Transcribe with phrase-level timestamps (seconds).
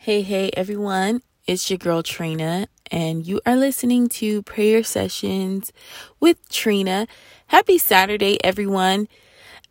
[0.00, 1.22] Hey, hey, everyone.
[1.48, 5.72] It's your girl Trina, and you are listening to Prayer Sessions
[6.20, 7.08] with Trina.
[7.48, 9.08] Happy Saturday, everyone.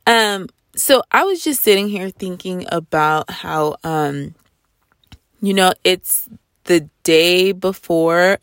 [0.05, 4.35] Um, so I was just sitting here thinking about how um
[5.39, 6.27] you know, it's
[6.65, 8.39] the day before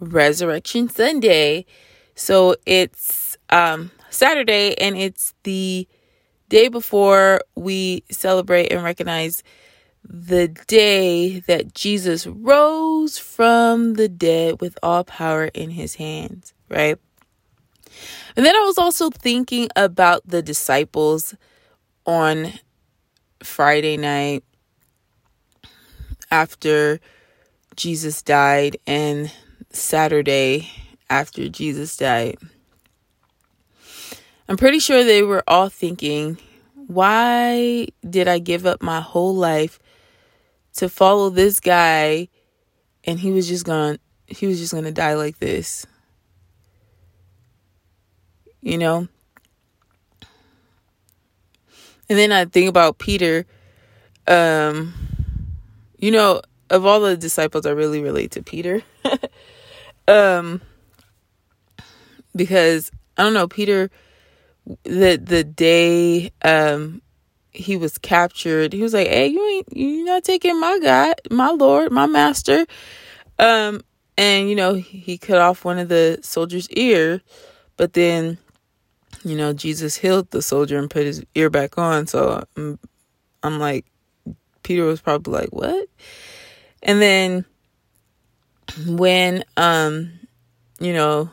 [0.00, 1.66] Resurrection Sunday.
[2.14, 5.86] So it's um Saturday and it's the
[6.48, 9.42] day before we celebrate and recognize
[10.04, 16.98] the day that Jesus rose from the dead with all power in his hands, right?
[18.36, 21.34] And then I was also thinking about the disciples
[22.06, 22.52] on
[23.42, 24.44] Friday night
[26.30, 27.00] after
[27.76, 29.30] Jesus died and
[29.70, 30.70] Saturday
[31.08, 32.38] after Jesus died.
[34.48, 36.38] I'm pretty sure they were all thinking,
[36.74, 39.78] why did I give up my whole life
[40.74, 42.28] to follow this guy
[43.04, 44.00] and he was just going to
[44.34, 45.86] he was just going to die like this?
[48.60, 49.08] You know?
[52.08, 53.46] And then I think about Peter
[54.26, 54.94] um
[55.98, 58.82] you know, of all the disciples I really relate to Peter.
[60.08, 60.60] um
[62.34, 63.90] because I don't know, Peter
[64.84, 67.02] the the day um
[67.52, 71.50] he was captured, he was like, "Hey, you ain't you not taking my God, my
[71.50, 72.66] Lord, my Master."
[73.38, 73.82] Um,
[74.16, 77.20] and you know he cut off one of the soldier's ear,
[77.76, 78.38] but then
[79.24, 82.06] you know Jesus healed the soldier and put his ear back on.
[82.06, 82.78] So I'm,
[83.42, 83.86] I'm like,
[84.62, 85.88] Peter was probably like, "What?"
[86.82, 87.44] And then
[88.86, 90.12] when um,
[90.80, 91.30] you know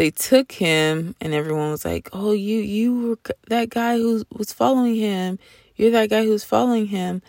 [0.00, 4.50] they took him and everyone was like oh you you were that guy who was
[4.50, 5.38] following him.
[5.76, 7.20] You're that guy who's following him.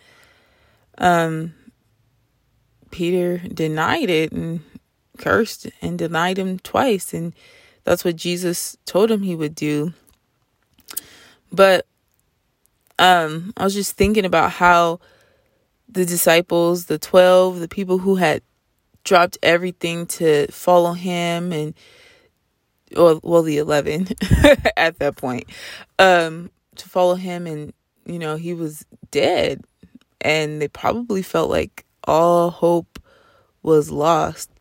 [0.97, 1.53] Um
[2.89, 4.61] peter denied it and
[5.17, 7.33] cursed and denied him twice and
[7.83, 9.91] that's what jesus told him he would do.
[11.51, 11.85] But
[12.99, 15.01] um i was just thinking about how
[15.89, 18.41] the disciples the 12 the people who had
[19.03, 21.73] dropped everything to follow him and
[22.95, 24.07] well the 11
[24.77, 25.45] at that point
[25.99, 27.73] um to follow him and
[28.05, 29.63] you know he was dead.
[30.23, 32.99] And they probably felt like all hope
[33.63, 34.51] was lost.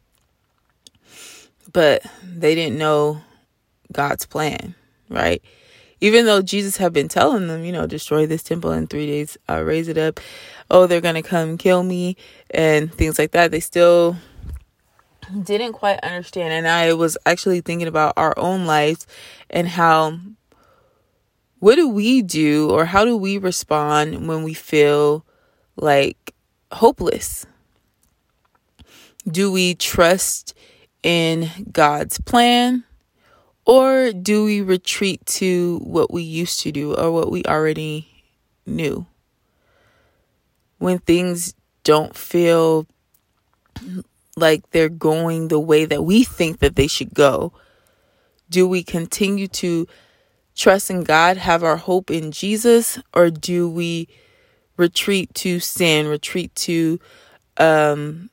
[1.71, 3.21] But they didn't know
[3.93, 4.75] God's plan
[5.09, 5.43] right?
[6.01, 9.37] Even though Jesus had been telling them you know destroy this temple in 3 days
[9.49, 10.21] I'll raise it up.
[10.71, 12.17] Oh they're going to come kill me
[12.51, 13.51] and things like that.
[13.51, 14.17] They still
[15.43, 16.53] didn't quite understand.
[16.53, 19.07] And I was actually thinking about our own lives
[19.49, 20.19] and how,
[21.59, 25.25] what do we do or how do we respond when we feel
[25.77, 26.35] like
[26.73, 27.47] hopeless?
[29.29, 30.55] Do we trust
[31.03, 32.85] in God's plan?
[33.67, 38.25] Or do we retreat to what we used to do or what we already
[38.67, 39.07] knew?
[40.79, 41.55] When things
[41.85, 42.87] don't feel
[44.41, 47.53] like they're going the way that we think that they should go?
[48.49, 49.87] Do we continue to
[50.57, 54.09] trust in God, have our hope in Jesus, or do we
[54.77, 56.99] retreat to sin, retreat to
[57.57, 58.31] um,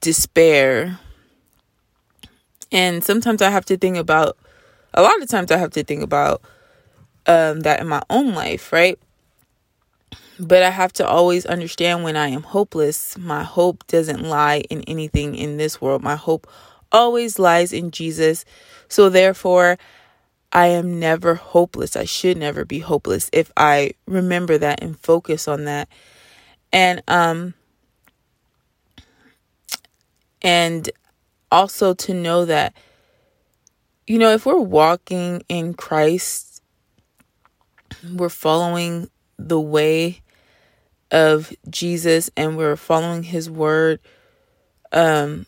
[0.00, 0.98] despair?
[2.70, 4.36] And sometimes I have to think about,
[4.94, 6.42] a lot of times I have to think about
[7.26, 8.98] um, that in my own life, right?
[10.42, 14.82] But I have to always understand when I am hopeless, my hope doesn't lie in
[14.88, 16.02] anything in this world.
[16.02, 16.48] My hope
[16.90, 18.44] always lies in Jesus.
[18.88, 19.78] So therefore,
[20.52, 21.94] I am never hopeless.
[21.94, 25.88] I should never be hopeless if I remember that and focus on that.
[26.72, 27.54] And um
[30.42, 30.90] and
[31.52, 32.74] also to know that
[34.08, 36.60] you know, if we're walking in Christ,
[38.12, 40.21] we're following the way
[41.12, 44.00] of Jesus and we're following his word,
[44.90, 45.46] um,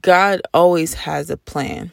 [0.00, 1.90] God always has a plan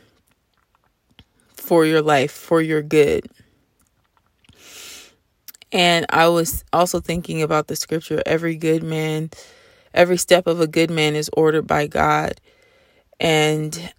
[1.55, 3.27] for your life, for your good.
[5.71, 9.31] And I was also thinking about the scripture every good man,
[9.93, 12.39] every step of a good man is ordered by God.
[13.19, 13.93] And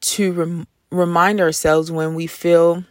[0.00, 2.84] to rem- remind ourselves when we feel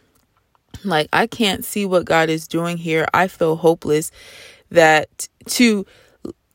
[0.84, 3.06] like I can't see what God is doing here.
[3.12, 4.10] I feel hopeless
[4.70, 5.86] that to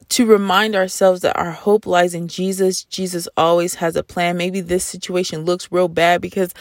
[0.10, 2.84] to remind ourselves that our hope lies in Jesus.
[2.84, 4.38] Jesus always has a plan.
[4.38, 6.54] Maybe this situation looks real bad because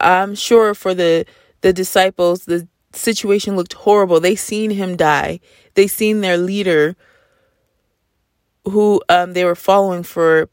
[0.00, 1.24] I'm sure for the
[1.60, 4.20] the disciples, the situation looked horrible.
[4.20, 5.40] They seen him die.
[5.74, 6.96] They seen their leader
[8.64, 10.48] who um, they were following for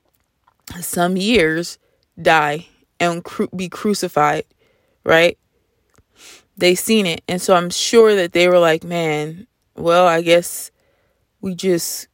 [0.80, 1.78] some years
[2.22, 2.68] die
[3.00, 4.46] and cru- be crucified,
[5.04, 5.38] right?
[6.58, 7.22] They seen it.
[7.28, 10.72] And so I'm sure that they were like, man, well, I guess
[11.42, 12.08] we just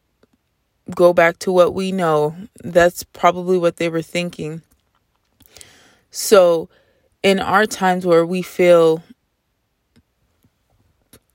[0.95, 2.35] go back to what we know.
[2.63, 4.61] That's probably what they were thinking.
[6.09, 6.69] So,
[7.23, 9.03] in our times where we feel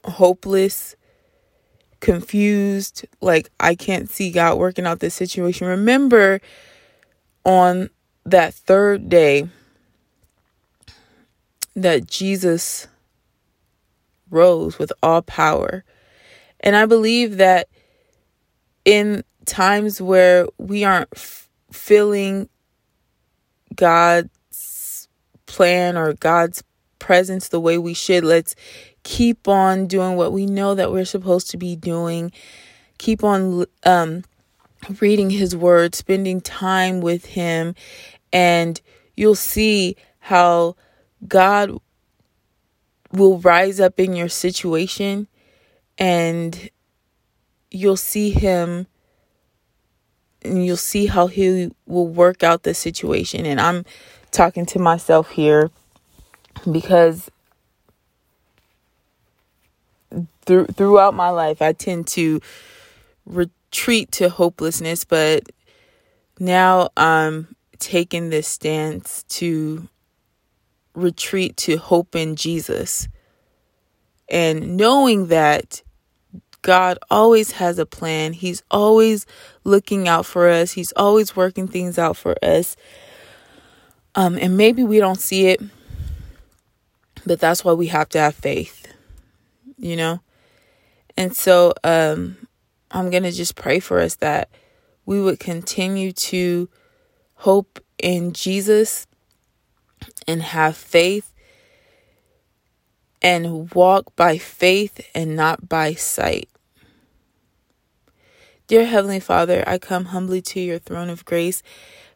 [0.04, 0.96] hopeless,
[2.00, 6.40] confused, like I can't see God working out this situation, remember
[7.44, 7.88] on
[8.24, 9.48] that third day
[11.74, 12.88] that Jesus
[14.30, 15.84] rose with all power.
[16.60, 17.68] And I believe that
[18.84, 22.48] in times where we aren't f- feeling
[23.74, 25.08] God's
[25.46, 26.62] plan or God's
[26.98, 28.54] presence the way we should, let's
[29.02, 32.32] keep on doing what we know that we're supposed to be doing.
[32.98, 34.24] Keep on um,
[35.00, 37.74] reading His Word, spending time with Him,
[38.32, 38.80] and
[39.16, 40.76] you'll see how
[41.28, 41.78] God
[43.16, 45.26] will rise up in your situation
[45.98, 46.70] and
[47.70, 48.86] you'll see him
[50.42, 53.46] and you'll see how he will work out the situation.
[53.46, 53.84] And I'm
[54.30, 55.70] talking to myself here
[56.70, 57.30] because
[60.44, 62.40] through throughout my life I tend to
[63.24, 65.50] retreat to hopelessness but
[66.38, 69.88] now I'm taking this stance to
[70.96, 73.08] retreat to hope in Jesus
[74.28, 75.82] and knowing that
[76.62, 78.32] God always has a plan.
[78.32, 79.24] He's always
[79.62, 80.72] looking out for us.
[80.72, 82.76] He's always working things out for us.
[84.16, 85.60] Um, and maybe we don't see it,
[87.24, 88.92] but that's why we have to have faith,
[89.78, 90.20] you know?
[91.16, 92.48] And so um,
[92.90, 94.48] I'm going to just pray for us that
[95.04, 96.68] we would continue to
[97.34, 99.06] hope in Jesus
[100.26, 101.32] and have faith
[103.22, 106.48] and walk by faith and not by sight.
[108.66, 111.62] Dear Heavenly Father, I come humbly to your throne of grace.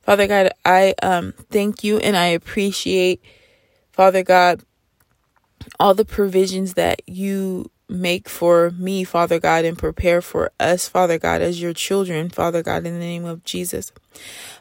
[0.02, 3.22] Father God, I um, thank you and I appreciate,
[3.92, 4.64] Father God,
[5.78, 11.19] all the provisions that you make for me, Father God, and prepare for us, Father
[11.19, 13.92] God, as your children, Father God, in the name of Jesus.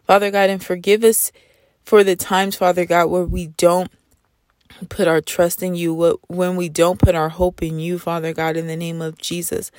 [0.06, 1.32] Father God, and forgive us
[1.90, 3.92] for the times, Father God, where we don't
[4.90, 8.56] put our trust in you, when we don't put our hope in you, Father God,
[8.56, 9.72] in the name of Jesus.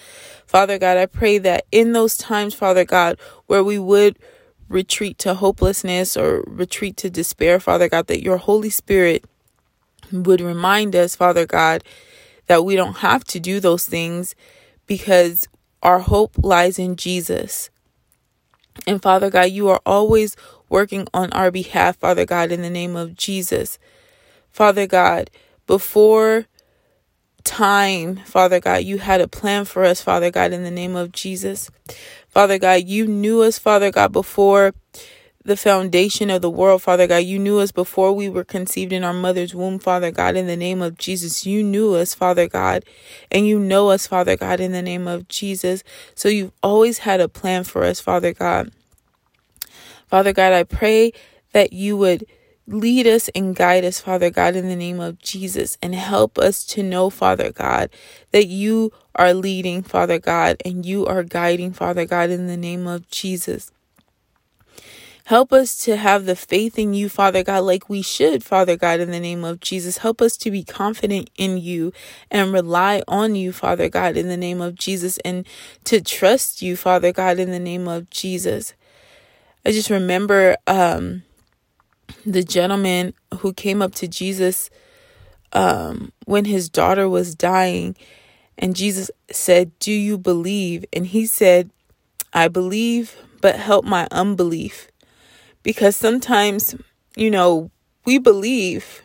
[0.44, 3.16] Father God, I pray that in those times, Father God,
[3.46, 4.18] where we would
[4.68, 9.24] retreat to hopelessness or retreat to despair, Father God, that your Holy Spirit
[10.10, 11.84] would remind us, Father God,
[12.48, 14.34] that we don't have to do those things
[14.88, 15.46] because
[15.80, 17.70] our hope lies in Jesus.
[18.84, 20.34] And Father God, you are always
[20.70, 23.78] working on our behalf, Father God, in the name of Jesus.
[24.50, 25.30] Father God,
[25.66, 26.46] before
[27.44, 31.12] time, Father God, you had a plan for us, Father God, in the name of
[31.12, 31.70] Jesus.
[32.28, 34.72] Father God, you knew us, Father God, before
[35.44, 37.18] the foundation of the world, Father God.
[37.24, 40.56] You knew us before we were conceived in our mother's womb, Father God, in the
[40.56, 41.46] name of Jesus.
[41.46, 42.84] You knew us, Father God,
[43.30, 45.82] and you know us, Father God, in the name of Jesus.
[46.14, 48.70] So you've always had a plan for us, Father God.
[50.10, 51.12] Father God, I pray
[51.52, 52.26] that you would
[52.66, 56.64] lead us and guide us, Father God, in the name of Jesus, and help us
[56.64, 57.90] to know, Father God,
[58.32, 62.86] that you are leading, Father God, and you are guiding, Father God, in the name
[62.86, 63.70] of Jesus.
[65.24, 68.98] Help us to have the faith in you, Father God, like we should, Father God,
[68.98, 69.98] in the name of Jesus.
[69.98, 71.92] Help us to be confident in you
[72.32, 75.46] and rely on you, Father God, in the name of Jesus, and
[75.84, 78.74] to trust you, Father God, in the name of Jesus.
[79.64, 81.22] I just remember um,
[82.24, 84.70] the gentleman who came up to Jesus
[85.52, 87.96] um, when his daughter was dying,
[88.56, 90.84] and Jesus said, Do you believe?
[90.92, 91.70] And he said,
[92.32, 94.88] I believe, but help my unbelief.
[95.62, 96.74] Because sometimes,
[97.16, 97.70] you know,
[98.04, 99.02] we believe,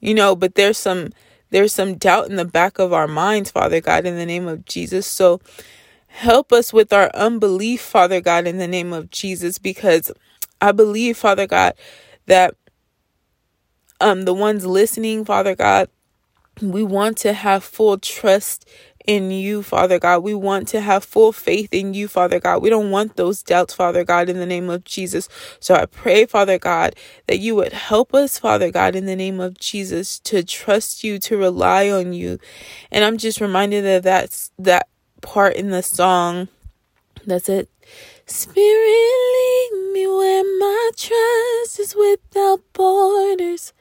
[0.00, 1.10] you know, but there's some
[1.50, 4.64] there's some doubt in the back of our minds, Father God, in the name of
[4.64, 5.06] Jesus.
[5.06, 5.40] So
[6.16, 10.10] Help us with our unbelief, Father God, in the name of Jesus, because
[10.62, 11.74] I believe, Father God,
[12.24, 12.54] that
[14.00, 15.90] um the ones listening, Father God,
[16.62, 18.66] we want to have full trust
[19.06, 20.20] in you, Father God.
[20.22, 22.62] We want to have full faith in you, Father God.
[22.62, 25.28] We don't want those doubts, Father God, in the name of Jesus.
[25.60, 26.96] So I pray, Father God,
[27.26, 31.18] that you would help us, Father God, in the name of Jesus, to trust you,
[31.18, 32.38] to rely on you.
[32.90, 34.88] And I'm just reminded that that's that
[35.22, 36.48] part in the song
[37.26, 37.68] that's it.
[38.26, 43.72] Spirit, lead me where my trust is without borders.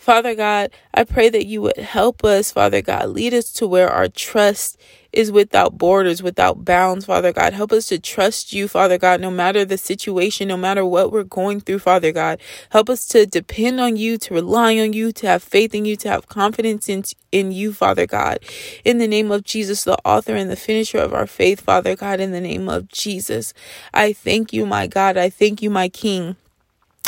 [0.00, 3.10] Father God, I pray that you would help us, Father God.
[3.10, 4.80] Lead us to where our trust
[5.12, 7.52] is without borders, without bounds, Father God.
[7.52, 11.22] Help us to trust you, Father God, no matter the situation, no matter what we're
[11.22, 12.40] going through, Father God.
[12.70, 15.96] Help us to depend on you, to rely on you, to have faith in you,
[15.96, 18.38] to have confidence in, in you, Father God.
[18.86, 22.20] In the name of Jesus, the author and the finisher of our faith, Father God,
[22.20, 23.52] in the name of Jesus.
[23.92, 25.18] I thank you, my God.
[25.18, 26.36] I thank you, my King.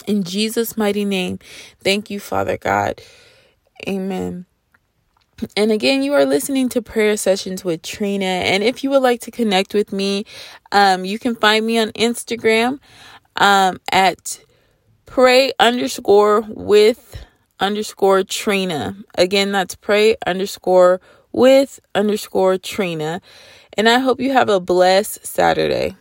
[0.06, 1.38] In Jesus' mighty name,
[1.82, 3.00] thank you, Father God.
[3.88, 4.46] Amen.
[5.56, 8.24] And again, you are listening to prayer sessions with Trina.
[8.24, 10.24] And if you would like to connect with me,
[10.70, 12.78] um, you can find me on Instagram
[13.36, 14.40] um, at
[15.06, 17.16] pray underscore with
[17.58, 18.96] underscore Trina.
[19.16, 21.00] Again, that's pray underscore
[21.32, 23.20] with underscore Trina.
[23.76, 25.96] And I hope you have a blessed Saturday.